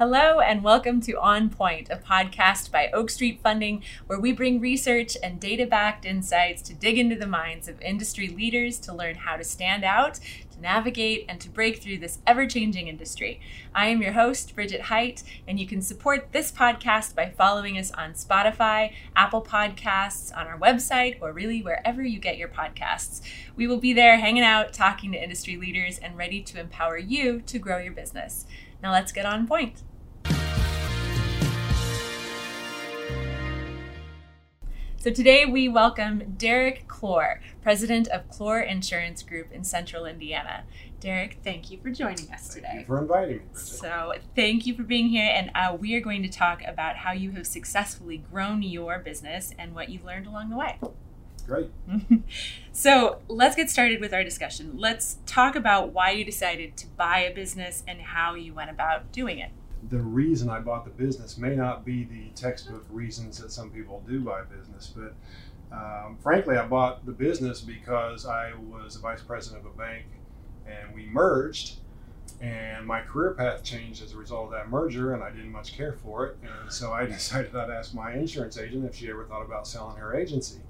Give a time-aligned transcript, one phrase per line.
[0.00, 4.58] Hello, and welcome to On Point, a podcast by Oak Street Funding, where we bring
[4.58, 9.16] research and data backed insights to dig into the minds of industry leaders to learn
[9.16, 13.42] how to stand out, to navigate, and to break through this ever changing industry.
[13.74, 17.90] I am your host, Bridget Height, and you can support this podcast by following us
[17.90, 23.20] on Spotify, Apple Podcasts, on our website, or really wherever you get your podcasts.
[23.54, 27.42] We will be there hanging out, talking to industry leaders, and ready to empower you
[27.42, 28.46] to grow your business.
[28.82, 29.82] Now let's get on point.
[35.02, 40.64] So today we welcome Derrick Clore, president of Clore Insurance Group in Central Indiana.
[41.00, 42.66] Derrick, thank you for joining us today.
[42.66, 43.42] Thank you for inviting me.
[43.50, 43.58] Bridget.
[43.58, 47.12] So, thank you for being here, and uh, we are going to talk about how
[47.12, 50.78] you have successfully grown your business and what you've learned along the way.
[51.46, 51.70] Great.
[52.72, 54.74] so, let's get started with our discussion.
[54.76, 59.12] Let's talk about why you decided to buy a business and how you went about
[59.12, 59.50] doing it
[59.88, 64.02] the reason I bought the business may not be the textbook reasons that some people
[64.06, 65.14] do buy business, but
[65.72, 70.06] um, frankly, I bought the business because I was a vice president of a bank
[70.66, 71.76] and we merged,
[72.40, 75.76] and my career path changed as a result of that merger, and I didn't much
[75.76, 76.38] care for it.
[76.42, 79.96] And so I decided I'd ask my insurance agent if she ever thought about selling
[79.96, 80.60] her agency.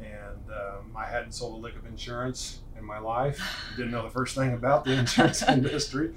[0.00, 3.40] And um, I hadn't sold a lick of insurance in my life,
[3.76, 6.14] didn't know the first thing about the insurance industry.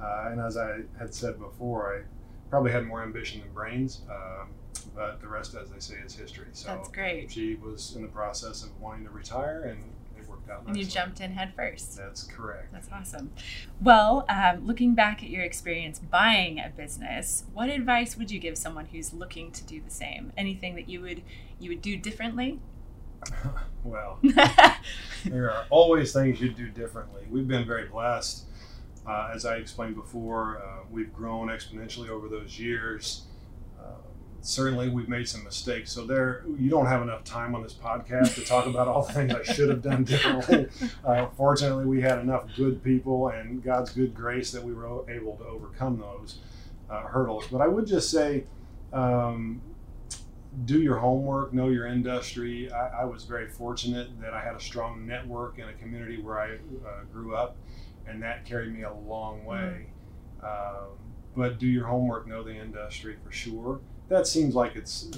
[0.00, 2.02] Uh, and as I had said before, I
[2.50, 4.02] probably had more ambition than brains.
[4.10, 4.48] Um,
[4.94, 6.46] but the rest, as they say, is history.
[6.52, 7.30] So That's great.
[7.30, 9.78] She was in the process of wanting to retire, and
[10.18, 10.64] it worked out.
[10.66, 11.96] And you jumped in head first.
[11.96, 12.72] That's correct.
[12.72, 13.32] That's awesome.
[13.80, 18.56] Well, um, looking back at your experience buying a business, what advice would you give
[18.56, 20.32] someone who's looking to do the same?
[20.36, 21.22] Anything that you would
[21.58, 22.60] you would do differently?
[23.84, 24.18] well,
[25.24, 27.22] there are always things you'd do differently.
[27.30, 28.44] We've been very blessed
[29.06, 33.22] uh, as I explained before, uh, we've grown exponentially over those years.
[33.80, 33.92] Uh,
[34.40, 35.92] certainly, we've made some mistakes.
[35.92, 39.12] So there, you don't have enough time on this podcast to talk about all the
[39.12, 40.68] things I should have done differently.
[41.04, 45.36] Uh, fortunately, we had enough good people and God's good grace that we were able
[45.36, 46.38] to overcome those
[46.90, 47.46] uh, hurdles.
[47.50, 48.44] But I would just say.
[48.92, 49.60] Um,
[50.64, 52.72] do your homework, know your industry.
[52.72, 56.40] I, I, was very fortunate that I had a strong network in a community where
[56.40, 57.56] I uh, grew up
[58.06, 59.48] and that carried me a long mm-hmm.
[59.48, 59.86] way.
[60.42, 60.98] Um,
[61.36, 63.80] but do your homework, know the industry for sure.
[64.08, 65.10] That seems like it's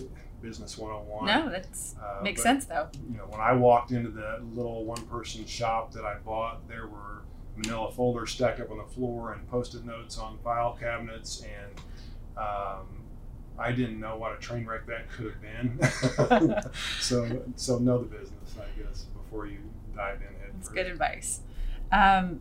[0.42, 1.26] business 101.
[1.26, 1.66] No, that
[2.02, 2.88] uh, makes but, sense though.
[3.10, 7.22] You know, when I walked into the little one-person shop that I bought, there were
[7.56, 11.80] manila folders stacked up on the floor and post-it notes on file cabinets and
[12.36, 12.86] um,
[13.58, 16.62] I didn't know what a train wreck that could have been.
[17.00, 19.58] so, so know the business, I guess, before you
[19.96, 20.28] dive in.
[20.40, 20.74] That's first.
[20.74, 21.40] good advice.
[21.90, 22.40] Um,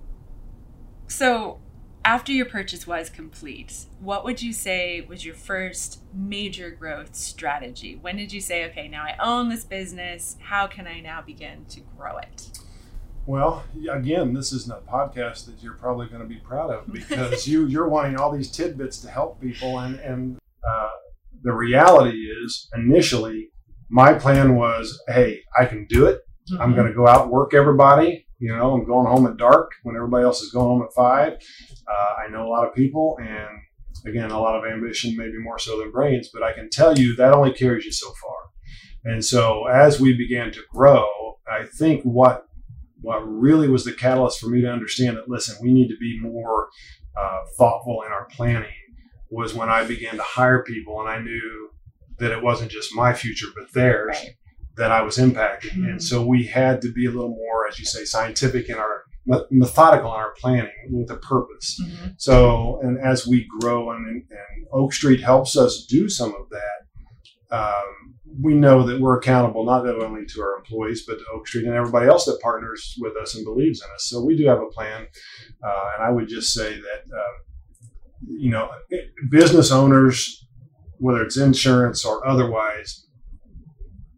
[1.07, 1.59] so,
[2.05, 7.97] after your purchase was complete, what would you say was your first major growth strategy?
[7.99, 11.65] When did you say, okay, now I own this business, how can I now begin
[11.65, 12.49] to grow it?
[13.25, 17.45] Well, again, this isn't a podcast that you're probably going to be proud of because
[17.45, 20.89] you you're wanting all these tidbits to help people, and and uh,
[21.43, 23.49] the reality is initially
[23.89, 26.21] my plan was, hey, I can do it.
[26.49, 26.61] Mm-hmm.
[26.61, 28.26] I'm going to go out and work everybody.
[28.39, 31.33] You know, I'm going home at dark when everybody else is going home at five.
[31.87, 33.47] Uh, I know a lot of people, and
[34.05, 37.15] again, a lot of ambition, maybe more so than brains, but I can tell you
[37.15, 39.13] that only carries you so far.
[39.13, 41.07] And so, as we began to grow,
[41.51, 42.45] I think what
[43.01, 46.19] what really was the catalyst for me to understand that listen, we need to be
[46.19, 46.67] more
[47.17, 48.69] uh, thoughtful in our planning
[49.29, 51.69] was when I began to hire people, and I knew
[52.19, 54.17] that it wasn't just my future but theirs.
[54.23, 54.35] Right
[54.77, 55.73] that I was impacting.
[55.73, 55.85] Mm-hmm.
[55.85, 59.03] And so we had to be a little more, as you say, scientific in our
[59.51, 61.81] methodical in our planning with a purpose.
[61.83, 62.07] Mm-hmm.
[62.17, 64.23] So, and as we grow and, and,
[64.71, 69.87] Oak Street helps us do some of that, um, we know that we're accountable not
[69.87, 73.35] only to our employees, but to Oak Street and everybody else that partners with us
[73.35, 74.09] and believes in us.
[74.09, 75.07] So we do have a plan.
[75.63, 77.37] Uh, and I would just say that, uh,
[78.27, 78.69] you know,
[79.29, 80.45] business owners,
[80.97, 83.07] whether it's insurance or otherwise,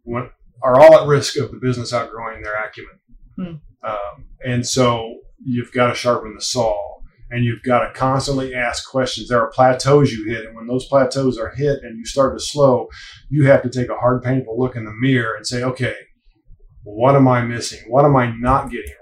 [0.04, 0.30] when,
[0.62, 3.00] are all at risk of the business outgrowing their acumen.
[3.36, 3.88] Hmm.
[3.88, 6.78] Um, and so you've got to sharpen the saw
[7.32, 9.28] and you've got to constantly ask questions.
[9.28, 12.44] There are plateaus you hit, and when those plateaus are hit and you start to
[12.44, 12.88] slow,
[13.30, 15.96] you have to take a hard, painful look in the mirror and say, okay,
[16.84, 17.82] what am I missing?
[17.88, 18.94] What am I not getting?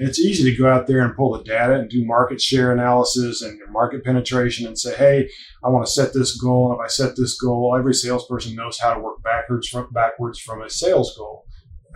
[0.00, 3.42] It's easy to go out there and pull the data and do market share analysis
[3.42, 5.28] and market penetration and say, hey,
[5.62, 6.70] I want to set this goal.
[6.70, 10.40] And if I set this goal, every salesperson knows how to work backwards from backwards
[10.40, 11.44] from a sales goal.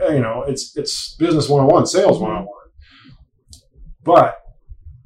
[0.01, 2.47] You know, it's it's business 101, sales 101.
[4.03, 4.39] But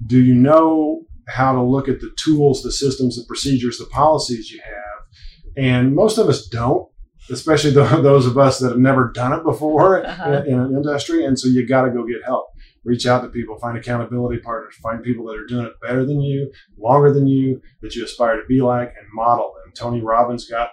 [0.07, 4.51] do you know how to look at the tools, the systems, the procedures, the policies
[4.51, 5.65] you have.
[5.65, 6.89] And most of us don't,
[7.31, 10.43] especially those of us that have never done it before uh-huh.
[10.47, 11.25] in, in an industry.
[11.25, 12.47] And so you got to go get help.
[12.89, 16.23] Reach out to people, find accountability partners, find people that are doing it better than
[16.23, 19.73] you, longer than you, that you aspire to be like, and model them.
[19.75, 20.71] Tony Robbins got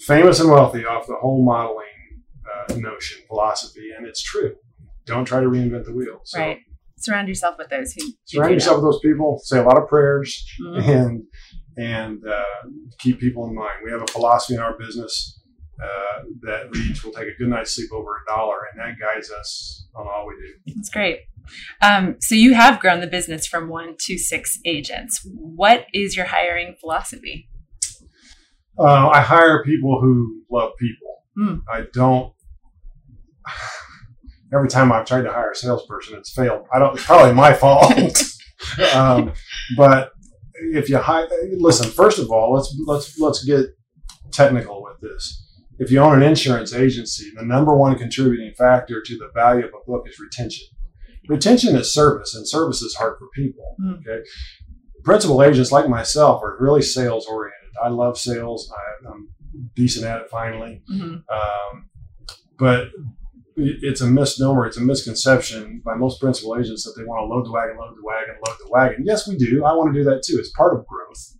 [0.00, 1.86] famous and wealthy off the whole modeling
[2.44, 4.54] uh, notion, philosophy, and it's true.
[5.06, 6.20] Don't try to reinvent the wheel.
[6.24, 6.58] So, right
[7.00, 8.84] surround yourself with those who surround yourself know.
[8.84, 9.40] with those people.
[9.42, 10.90] Say a lot of prayers mm-hmm.
[10.90, 11.22] and
[11.78, 13.80] and uh, keep people in mind.
[13.82, 15.39] We have a philosophy in our business
[15.82, 19.30] uh, that reads, "We'll take a good night's sleep over a dollar," and that guides
[19.30, 20.74] us on all we do.
[20.76, 21.20] That's great.
[21.82, 25.20] Um, so you have grown the business from one to six agents.
[25.24, 27.48] What is your hiring philosophy?
[28.78, 31.24] Uh, I hire people who love people.
[31.38, 31.62] Mm.
[31.70, 32.32] I don't
[34.54, 36.66] every time I've tried to hire a salesperson, it's failed.
[36.72, 36.94] I don't.
[36.94, 37.92] It's probably my fault.
[38.94, 39.32] um,
[39.76, 40.12] but
[40.54, 41.90] if you hire, listen.
[41.90, 43.66] First of all, let's let's let's get
[44.30, 45.46] technical with this.
[45.80, 49.70] If you own an insurance agency, the number one contributing factor to the value of
[49.70, 50.66] a book is retention.
[51.26, 53.76] Retention is service, and service is hard for people.
[53.80, 54.00] Mm.
[54.00, 54.22] Okay,
[55.04, 57.70] principal agents like myself are really sales oriented.
[57.82, 58.70] I love sales.
[58.76, 59.30] I, am
[59.74, 60.82] decent at it finally.
[60.92, 61.14] Mm-hmm.
[61.32, 61.88] Um,
[62.58, 62.88] but
[63.56, 67.46] it's a misnomer, it's a misconception by most principal agents that they want to load
[67.46, 69.04] the wagon, load the wagon, load the wagon.
[69.06, 69.64] Yes, we do.
[69.64, 70.36] I want to do that too.
[70.38, 71.36] It's part of growth.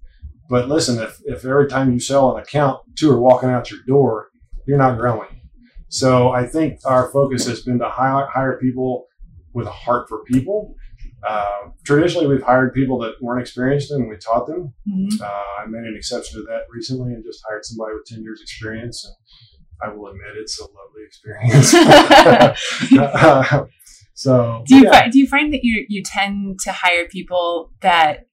[0.48, 3.80] But listen, if, if every time you sell an account, two are walking out your
[3.86, 4.29] door,
[4.70, 5.28] you're not growing.
[5.88, 9.08] So I think our focus has been to hire, hire people
[9.52, 10.76] with a heart for people.
[11.26, 14.72] Uh, traditionally, we've hired people that weren't experienced and we taught them.
[14.88, 15.20] Mm-hmm.
[15.20, 18.40] Uh, I made an exception to that recently and just hired somebody with 10 years
[18.40, 19.04] experience.
[19.04, 19.16] And
[19.82, 21.74] I will admit it's a lovely experience.
[22.94, 23.66] uh,
[24.14, 24.92] so do you yeah.
[24.92, 28.28] find, do you find that you you tend to hire people that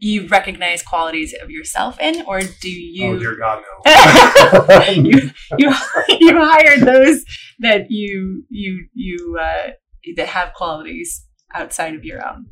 [0.00, 3.06] you recognize qualities of yourself in, or do you?
[3.06, 4.90] Oh dear God, no.
[4.92, 5.74] you you
[6.20, 7.24] you hire those
[7.60, 9.70] that you you you uh,
[10.16, 12.46] that have qualities outside of your own.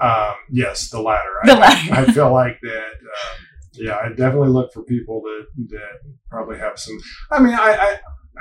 [0.00, 1.34] Um, yes, the latter.
[1.44, 1.94] The latter.
[1.94, 2.88] I, I feel like that.
[2.88, 6.98] Um, yeah, I definitely look for people that that probably have some.
[7.30, 7.98] I mean, I, I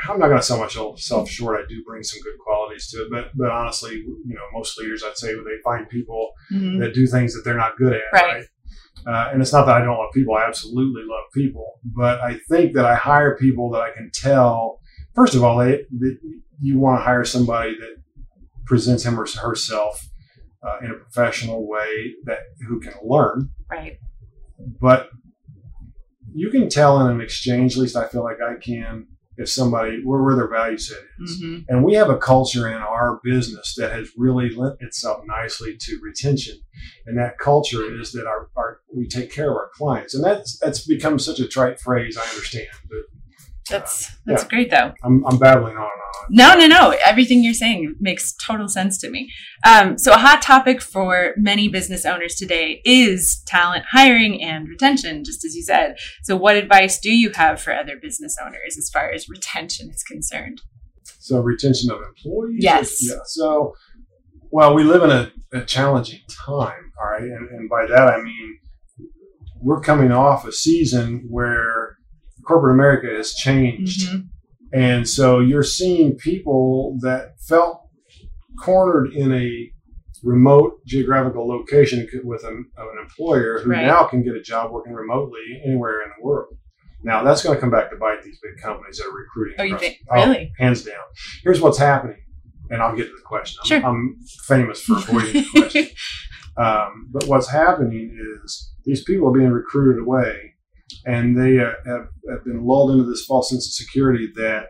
[0.09, 1.59] I'm not going to sell myself short.
[1.59, 5.03] I do bring some good qualities to it, but but honestly, you know, most leaders
[5.03, 6.79] I'd say they find people mm-hmm.
[6.79, 8.23] that do things that they're not good at, right?
[8.23, 8.45] right?
[9.05, 10.35] Uh, and it's not that I don't love people.
[10.35, 14.79] I absolutely love people, but I think that I hire people that I can tell.
[15.13, 16.17] First of all, they, they
[16.59, 17.97] you want to hire somebody that
[18.65, 20.07] presents him or herself
[20.65, 23.97] uh, in a professional way that who can learn, right?
[24.79, 25.09] But
[26.33, 29.07] you can tell in an exchange, at least I feel like I can,
[29.37, 31.41] if somebody where, where their value set is.
[31.41, 31.61] Mm-hmm.
[31.67, 35.99] And we have a culture in our business that has really lent itself nicely to
[36.01, 36.59] retention.
[37.05, 40.13] And that culture is that our, our we take care of our clients.
[40.13, 42.67] And that's that's become such a trite phrase, I understand.
[42.89, 42.99] But
[43.69, 44.49] that's that's yeah.
[44.49, 44.93] great though.
[45.03, 45.89] I'm, I'm babbling on.
[46.29, 46.95] No, no, no.
[47.05, 49.31] Everything you're saying makes total sense to me.
[49.65, 55.23] Um, so a hot topic for many business owners today is talent hiring and retention,
[55.23, 55.95] just as you said.
[56.23, 60.03] So what advice do you have for other business owners as far as retention is
[60.03, 60.61] concerned?
[61.19, 62.59] So retention of employees?
[62.59, 62.97] Yes.
[63.01, 63.15] Yeah.
[63.25, 63.73] So
[64.51, 67.23] well, we live in a, a challenging time, all right?
[67.23, 68.59] And, and by that I mean
[69.61, 71.97] we're coming off a season where
[72.45, 74.09] corporate America has changed.
[74.09, 74.27] Mm-hmm.
[74.73, 77.87] And so you're seeing people that felt
[78.59, 79.71] cornered in a
[80.23, 83.85] remote geographical location with an, an employer who right.
[83.85, 86.55] now can get a job working remotely anywhere in the world.
[87.03, 89.55] Now that's going to come back to bite these big companies that are recruiting.
[89.59, 89.99] Oh, you think?
[90.09, 90.51] Really?
[90.59, 91.03] Oh, hands down.
[91.43, 92.23] Here's what's happening,
[92.69, 93.59] and I'll get to the question.
[93.63, 93.85] I'm, sure.
[93.85, 95.87] I'm famous for avoiding the question.
[96.55, 100.52] Um, but what's happening is these people are being recruited away
[101.05, 104.67] and they uh, have, have, been lulled into this false sense of security that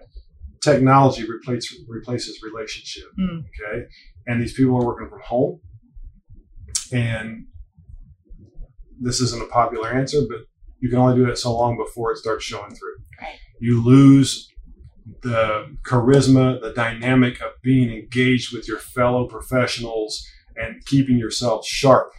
[0.61, 3.05] technology replaces replaces relationship.
[3.19, 3.39] Mm.
[3.39, 3.85] Okay,
[4.27, 5.59] and these people are working from home,
[6.91, 7.45] and
[8.99, 10.39] this isn't a popular answer, but
[10.79, 12.95] you can only do it so long before it starts showing through.
[13.21, 13.37] Right.
[13.59, 14.49] You lose
[15.21, 22.11] the charisma, the dynamic of being engaged with your fellow professionals and keeping yourself sharp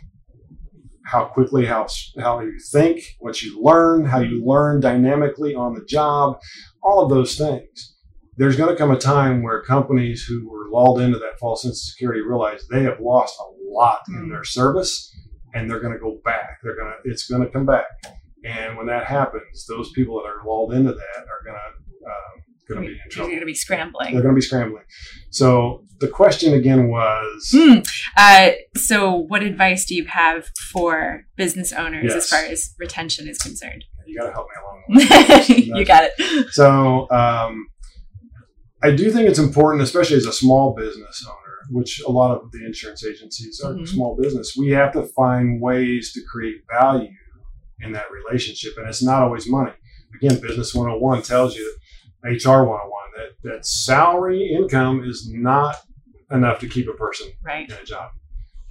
[1.04, 1.86] how quickly how
[2.18, 6.38] how you think, what you learn, how you learn dynamically on the job,
[6.82, 7.96] all of those things.
[8.36, 11.80] There's going to come a time where companies who were lulled into that false sense
[11.80, 14.30] of security realize they have lost a lot in mm.
[14.30, 15.14] their service,
[15.54, 16.58] and they're going to go back.
[16.62, 17.86] They're going to it's going to come back,
[18.44, 21.83] and when that happens, those people that are lulled into that are going to
[22.68, 24.12] going to be in You're going to be scrambling.
[24.14, 24.84] They're going to be scrambling.
[25.30, 27.78] So the question again was Hmm.
[28.16, 33.38] Uh, so, what advice do you have for business owners as far as retention is
[33.38, 33.84] concerned?
[34.06, 34.82] you got to help me along
[35.48, 35.78] the way.
[35.78, 36.48] you got it.
[36.52, 37.66] So um,
[38.82, 42.52] I do think it's important, especially as a small business owner, which a lot of
[42.52, 43.88] the insurance agencies are Mhm.
[43.88, 44.54] small business.
[44.58, 47.08] We have to find ways to create value
[47.80, 49.72] in that relationship, and it's not always money.
[50.22, 51.74] Again, Business 101 tells you,
[52.24, 55.76] HR 101, that, that salary income is not
[56.30, 57.68] enough to keep a person Right.
[57.68, 58.10] in a job.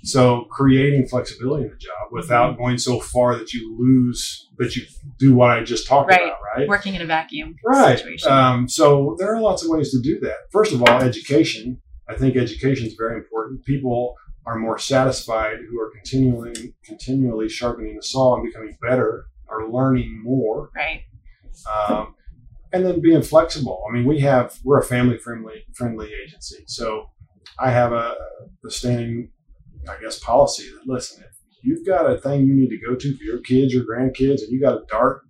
[0.04, 4.84] So creating flexibility in the job without going so far that you lose, that you
[5.18, 6.22] do what I just talked Right.
[6.22, 6.68] about, right?
[6.68, 7.98] Working in a vacuum Right.
[7.98, 8.30] situation.
[8.32, 10.52] Um, so there are lots of ways to do that.
[10.52, 11.80] First of all, education.
[12.10, 13.64] I think education is very important.
[13.64, 19.70] People are more satisfied who are continually continually sharpening the saw and becoming better, are
[19.70, 21.04] learning more, right.
[21.90, 22.16] um,
[22.74, 23.84] and then being flexible.
[23.88, 27.06] I mean, we have we're a family friendly friendly agency, so
[27.60, 28.16] I have a,
[28.66, 29.30] a standing,
[29.88, 33.18] I guess, policy that listen, if you've got a thing you need to go to
[33.18, 35.22] for your kids or grandkids, and you got to dart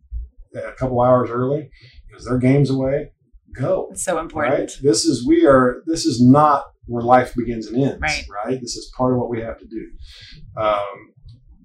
[0.55, 1.69] a couple hours early
[2.07, 3.11] because their game's away,
[3.53, 3.89] go.
[3.91, 4.53] It's so important.
[4.53, 4.71] Right.
[4.81, 5.83] This is we are.
[5.85, 8.01] This is not where life begins and ends.
[8.01, 8.25] Right.
[8.45, 8.61] Right.
[8.61, 9.91] This is part of what we have to do.
[10.57, 11.13] Um,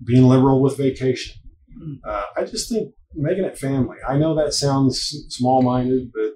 [0.04, 1.34] being liberal with vacation.
[1.80, 1.98] Mm.
[2.06, 3.96] Uh, I just think making it family.
[4.08, 6.32] I know that sounds small minded, but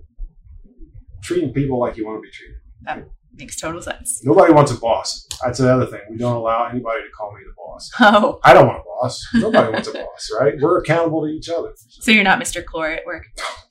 [1.23, 2.57] treating people like you want to be treated.
[2.83, 4.21] That makes total sense.
[4.25, 5.27] Nobody wants a boss.
[5.43, 6.01] That's the other thing.
[6.11, 7.91] We don't allow anybody to call me the boss.
[8.01, 9.27] Oh, I don't want a boss.
[9.35, 10.55] Nobody wants a boss, right?
[10.61, 11.73] We're accountable to each other.
[11.89, 12.62] so you're not Mr.
[12.65, 13.25] Clore at work.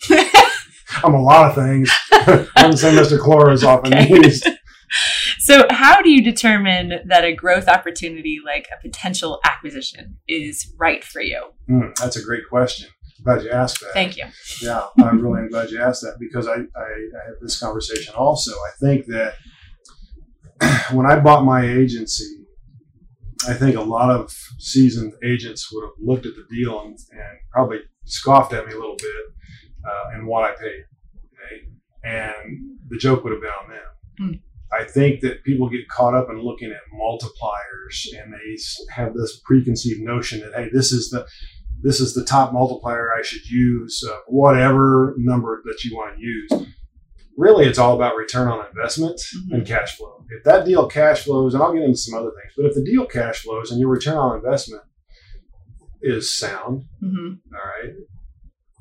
[1.04, 1.90] I'm a lot of things.
[2.56, 3.18] I'm the same Mr.
[3.20, 4.08] Clore is often Okay.
[4.10, 4.48] used.
[5.40, 11.02] So, how do you determine that a growth opportunity like a potential acquisition is right
[11.04, 11.42] for you?
[11.68, 12.90] Hmm, that's a great question.
[13.24, 13.94] Glad you asked that.
[13.94, 14.26] Thank you.
[14.62, 18.16] Yeah, I'm really am glad you asked that because I, I, I had this conversation
[18.16, 18.52] also.
[18.52, 19.36] I think that
[20.92, 22.46] when I bought my agency,
[23.48, 27.38] I think a lot of seasoned agents would have looked at the deal and, and
[27.52, 29.26] probably scoffed at me a little bit
[29.88, 30.84] uh, and what I paid.
[31.34, 31.64] Okay?
[32.04, 33.82] And the joke would have been on them.
[34.20, 34.34] Hmm.
[34.74, 39.42] I think that people get caught up in looking at multipliers and they have this
[39.44, 41.26] preconceived notion that, hey, this is the
[41.84, 46.22] this is the top multiplier I should use, uh, whatever number that you want to
[46.24, 46.68] use.
[47.38, 49.54] Really, it's all about return on investment Mhm.
[49.56, 50.24] and cash flow.
[50.30, 52.84] If that deal cash flows, and I'll get into some other things, but if the
[52.84, 54.84] deal cash flows and your return on investment
[56.02, 57.94] is sound, hmm all right,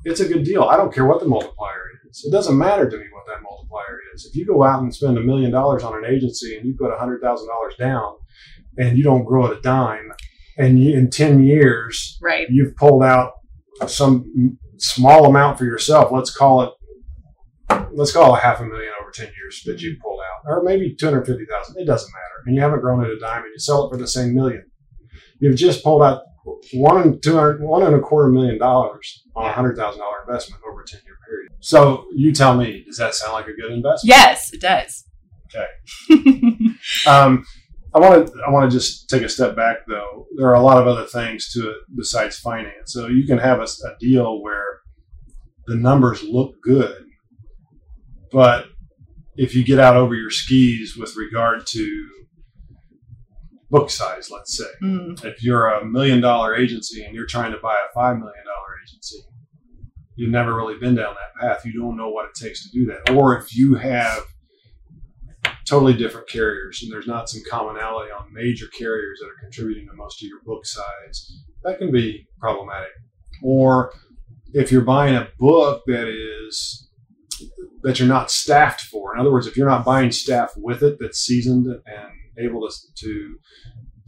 [0.05, 0.63] it's a good deal.
[0.63, 2.23] I don't care what the multiplier is.
[2.25, 4.25] It doesn't matter to me what that multiplier is.
[4.25, 6.91] If you go out and spend a million dollars on an agency and you put
[6.93, 8.15] a hundred thousand dollars down
[8.77, 10.11] and you don't grow at a dime,
[10.57, 12.47] and you, in ten years Right.
[12.49, 13.33] you've pulled out
[13.87, 16.11] some small amount for yourself.
[16.11, 16.71] Let's call it,
[17.93, 20.95] let's call it half a million over 10 years that you pulled out, or maybe
[20.95, 21.81] 250,000.
[21.81, 22.43] It doesn't matter.
[22.45, 24.65] And you haven't grown it a dime and you sell it for the same million.
[25.39, 26.21] You've just pulled out
[26.73, 30.17] one and two hundred, one and a quarter million dollars on a hundred thousand dollar
[30.27, 31.51] investment over a 10 year period.
[31.59, 34.09] So you tell me, does that sound like a good investment?
[34.09, 35.05] Yes, it does.
[35.53, 35.67] Okay.
[37.07, 37.45] Um,
[37.93, 40.25] I want to I want to just take a step back though.
[40.37, 42.93] There are a lot of other things to it besides finance.
[42.93, 44.79] So you can have a, a deal where
[45.67, 47.03] the numbers look good,
[48.31, 48.65] but
[49.35, 52.07] if you get out over your skis with regard to
[53.69, 57.57] book size, let's say, Mm, if you're a million dollar agency and you're trying to
[57.59, 59.19] buy a five million dollar agency,
[60.15, 61.65] you've never really been down that path.
[61.65, 63.13] You don't know what it takes to do that.
[63.15, 64.23] Or if you have
[65.71, 69.93] totally different carriers and there's not some commonality on major carriers that are contributing to
[69.93, 72.89] most of your book size, that can be problematic.
[73.41, 73.93] Or
[74.53, 76.89] if you're buying a book that is
[77.83, 79.15] that you're not staffed for.
[79.15, 82.75] In other words, if you're not buying staff with it that's seasoned and able to
[82.97, 83.37] to,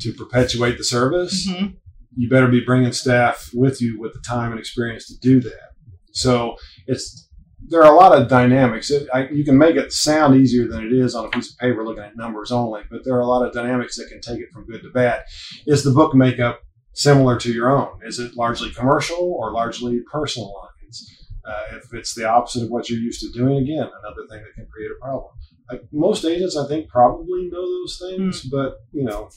[0.01, 1.77] to perpetuate the service, mhm.
[2.17, 5.69] you better be bringing staff with you with the time and experience to do that.
[6.11, 7.29] So it's
[7.67, 8.91] there are a lot of dynamics.
[8.91, 11.57] It, I, you can make it sound easier than it is on a piece of
[11.57, 14.39] paper looking at numbers only, but there are a lot of dynamics that can take
[14.39, 15.23] it from good to bad.
[15.65, 16.61] Is the book makeup
[16.93, 17.99] similar to your own?
[18.03, 21.09] Is it largely commercial or largely personal lines?
[21.45, 24.53] Uh, if it's the opposite of what you're used to doing, again, another thing that
[24.55, 25.31] can create a problem.
[25.69, 29.29] Like most agents, I think, probably know those things, but you know,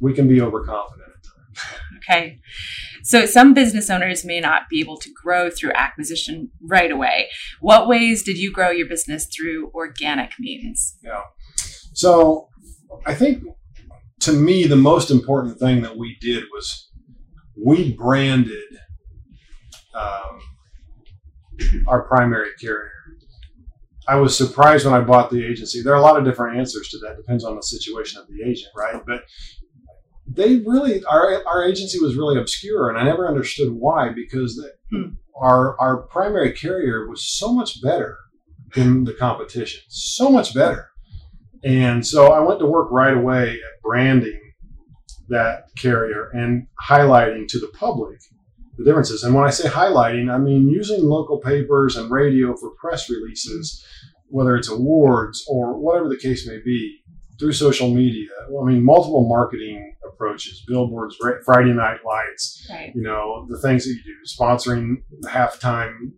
[0.00, 1.80] we can be overconfident at times.
[2.08, 2.38] Okay.
[3.02, 7.28] So some business owners may not be able to grow through acquisition right away.
[7.60, 10.96] What ways did you grow your business through organic means?
[11.02, 11.20] Yeah.
[11.92, 12.48] So
[13.06, 13.42] I think
[14.20, 16.90] to me, the most important thing that we did was
[17.62, 18.78] we branded
[19.94, 20.40] um,
[21.86, 22.90] our primary carrier.
[24.06, 25.82] I was surprised when I bought the agency.
[25.82, 27.16] There are a lot of different answers to that.
[27.16, 29.00] Depends on the situation of the agent, right?
[29.06, 29.22] But
[30.26, 35.10] they really our our agency was really obscure, and I never understood why because hmm.
[35.40, 38.16] our our primary carrier was so much better
[38.74, 40.88] than the competition, so much better.
[41.62, 44.40] And so I went to work right away at branding
[45.28, 48.18] that carrier and highlighting to the public
[48.76, 49.22] the differences.
[49.22, 53.84] And when I say highlighting, I mean using local papers and radio for press releases,
[54.28, 57.04] whether it's awards or whatever the case may be,
[57.38, 58.28] through social media.
[58.48, 62.92] I mean, multiple marketing approaches, billboards, Friday night lights, right.
[62.94, 66.12] you know, the things that you do, sponsoring halftime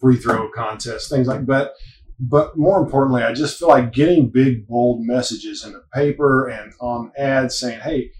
[0.00, 1.72] free throw contests, things like that.
[2.20, 6.72] But more importantly, I just feel like getting big, bold messages in the paper and
[6.80, 8.10] on ads saying, hey,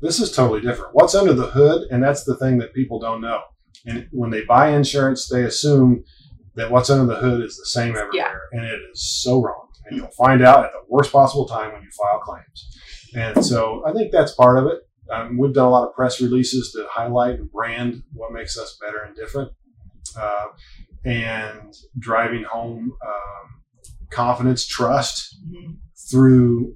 [0.00, 0.94] this is totally different.
[0.94, 1.88] What's under the hood?
[1.90, 3.40] And that's the thing that people don't know.
[3.86, 6.04] And when they buy insurance, they assume
[6.54, 8.10] that what's under the hood is the same everywhere.
[8.14, 8.32] Yeah.
[8.52, 9.68] And it is so wrong.
[9.86, 12.78] And you'll find out at the worst possible time when you file claims.
[13.16, 14.80] And so I think that's part of it.
[15.12, 18.78] Um, we've done a lot of press releases to highlight and brand what makes us
[18.80, 19.50] better and different.
[20.18, 20.46] Uh,
[21.04, 23.62] and driving home um,
[24.10, 25.74] confidence, trust mm-hmm.
[26.10, 26.74] through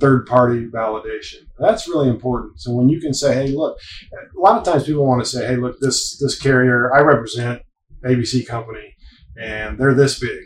[0.00, 1.38] third party validation.
[1.58, 2.60] That's really important.
[2.60, 3.78] So when you can say, hey, look,
[4.12, 7.62] a lot of times people want to say, hey, look, this this carrier I represent
[8.04, 8.94] ABC company
[9.40, 10.40] and they're this big.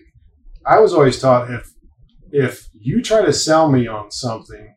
[0.64, 1.70] I was always taught if
[2.32, 4.74] if you try to sell me on something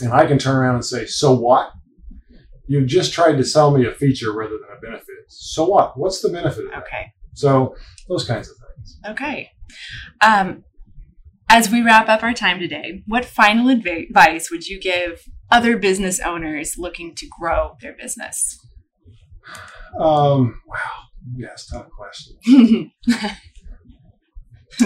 [0.00, 1.70] and I can turn around and say, so what?
[2.68, 5.26] You've just tried to sell me a feature rather than a benefit.
[5.28, 5.98] So what?
[5.98, 6.66] What's the benefit?
[6.76, 7.12] okay.
[7.34, 7.76] So
[8.08, 8.98] those kinds of things.
[9.06, 9.50] Okay.
[10.20, 10.64] Um,
[11.48, 16.18] as we wrap up our time today, what final advice would you give other business
[16.18, 18.58] owners looking to grow their business?
[19.98, 20.76] Um, wow,
[21.36, 22.92] yes, tough question.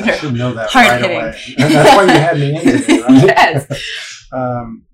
[0.08, 1.16] I should know that right hitting.
[1.16, 1.36] away.
[1.58, 3.24] And that's why you had me in today, right?
[3.24, 4.26] yes.
[4.32, 4.84] um,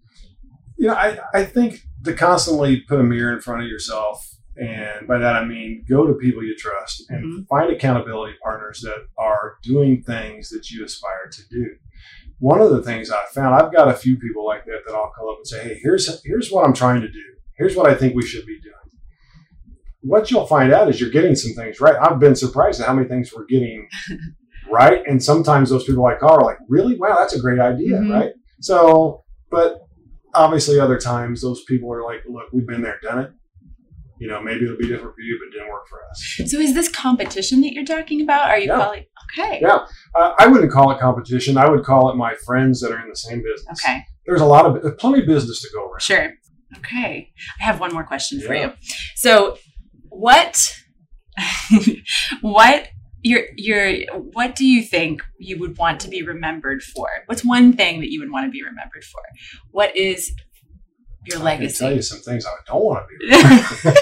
[0.76, 5.06] you know, I, I think to constantly put a mirror in front of yourself, and
[5.06, 7.42] by that I mean go to people you trust and mm-hmm.
[7.44, 11.66] find accountability partners that are doing things that you aspire to do.
[12.38, 15.10] One of the things I found, I've got a few people like that that I'll
[15.10, 17.24] call up and say, "Hey, here's here's what I'm trying to do.
[17.56, 18.74] Here's what I think we should be doing."
[20.02, 21.96] What you'll find out is you're getting some things right.
[22.00, 23.88] I've been surprised at how many things we're getting
[24.70, 26.96] right, and sometimes those people I call are like, "Really?
[26.98, 28.12] Wow, that's a great idea!" Mm-hmm.
[28.12, 28.32] Right?
[28.60, 29.86] So, but
[30.36, 33.30] obviously other times those people are like, look, we've been there, done it.
[34.18, 36.50] You know, maybe it'll be different for you, but it didn't work for us.
[36.50, 38.48] So is this competition that you're talking about?
[38.48, 38.78] Are you yeah.
[38.78, 39.04] calling?
[39.38, 39.58] Okay.
[39.60, 39.84] Yeah.
[40.14, 41.58] Uh, I wouldn't call it competition.
[41.58, 43.84] I would call it my friends that are in the same business.
[43.84, 44.02] Okay.
[44.24, 46.00] There's a lot of, plenty of business to go around.
[46.00, 46.32] Sure.
[46.78, 47.30] Okay.
[47.60, 48.46] I have one more question yeah.
[48.46, 48.72] for you.
[49.16, 49.58] So
[50.08, 50.58] what,
[52.40, 52.88] what
[53.22, 57.08] your your what do you think you would want to be remembered for?
[57.26, 59.20] What's one thing that you would want to be remembered for?
[59.70, 60.32] What is
[61.26, 61.84] your legacy?
[61.84, 63.94] I can tell you some things I don't want to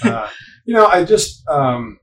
[0.00, 0.08] be.
[0.10, 0.28] uh,
[0.64, 1.98] you know, I just um,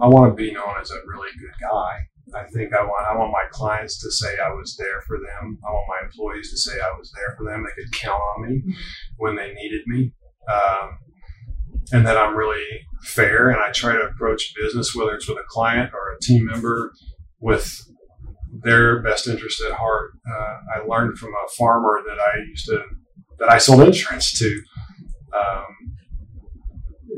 [0.00, 1.98] I want to be known as a really good guy.
[2.34, 5.58] I think I want I want my clients to say I was there for them.
[5.66, 7.64] I want my employees to say I was there for them.
[7.64, 8.72] They could count on me mm-hmm.
[9.18, 10.12] when they needed me.
[10.50, 10.98] Um,
[11.92, 12.64] and that I'm really
[13.02, 16.46] fair and I try to approach business, whether it's with a client or a team
[16.46, 16.92] member,
[17.40, 17.78] with
[18.62, 20.12] their best interest at heart.
[20.28, 22.82] Uh, I learned from a farmer that I used to
[23.38, 24.62] that I sold insurance to.
[25.36, 25.64] Um,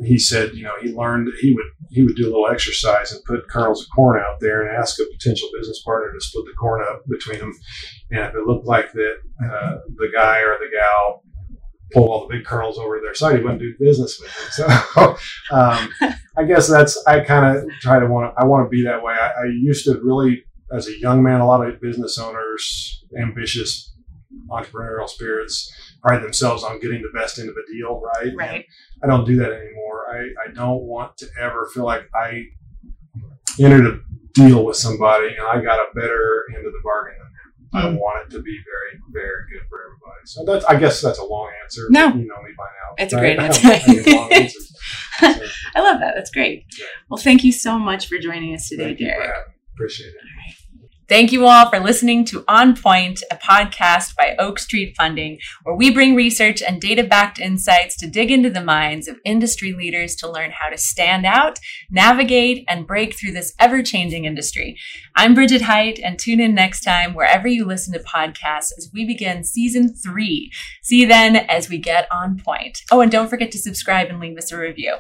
[0.05, 3.23] he said, you know, he learned he would he would do a little exercise and
[3.25, 6.53] put kernels of corn out there and ask a potential business partner to split the
[6.53, 7.53] corn up between them.
[8.11, 11.23] And if it looked like that uh, the guy or the gal
[11.93, 13.37] pull all the big kernels over to their side.
[13.37, 14.81] He wouldn't do business with them.
[14.91, 15.17] So
[15.57, 15.93] um,
[16.37, 19.03] I guess that's I kind of try to want to I want to be that
[19.03, 19.15] way.
[19.15, 23.95] I, I, used to really, as a young man, a lot of business owners, ambitious
[24.51, 25.73] entrepreneurial spirits,
[26.03, 28.01] pride themselves on getting the best end of a deal.
[28.01, 28.33] Right.
[28.37, 28.55] Right.
[28.55, 28.65] And
[29.03, 30.07] I don't do that anymore.
[30.11, 32.45] I, I don't want to ever feel like I
[33.59, 34.01] entered a
[34.35, 37.26] deal with somebody and I got a better end of the bargain
[37.77, 37.97] I mm-hmm.
[37.97, 40.25] want it to be very, very good for everybody.
[40.25, 41.87] So that's, I guess that's a long answer.
[41.91, 42.95] No, you know me by now.
[42.99, 43.69] It's a great answer.
[43.69, 44.47] I,
[45.21, 46.15] so, I love that.
[46.15, 46.65] That's great.
[46.79, 46.87] Yeah.
[47.11, 49.31] Well, thank you so much for joining us today, thank Derrick.
[49.75, 50.15] Appreciate it.
[51.09, 55.77] Thank you all for listening to On Point, a podcast by Oak Street Funding, where
[55.77, 60.17] we bring research and data backed insights to dig into the minds of industry leaders
[60.17, 61.61] to learn how to stand out,
[61.93, 64.77] navigate, and break through this ever changing industry.
[65.15, 69.07] I'm Bridget Height, and tune in next time wherever you listen to podcasts as we
[69.07, 70.51] begin season three.
[70.83, 72.83] See you then as we get on point.
[72.91, 74.97] Oh, and don't forget to subscribe and leave us a review.